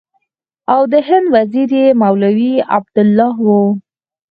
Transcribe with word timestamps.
او 0.73 0.81
د 0.91 0.93
هند 1.07 1.27
وزیر 1.35 1.69
یې 1.79 1.87
مولوي 2.01 2.53
عبیدالله 2.75 3.35
و. 3.45 3.47